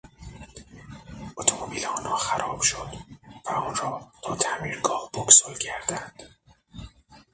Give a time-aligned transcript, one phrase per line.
[1.37, 2.93] اتومبیل آنها خراب شد
[3.45, 6.23] و آن را تا تعمیرگاه بکسل کردند.